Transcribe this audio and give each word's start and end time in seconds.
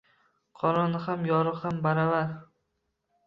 Qorong`i 0.61 1.01
ham, 1.07 1.27
yorug` 1.31 1.59
ham 1.65 1.77
baravar 1.83 2.31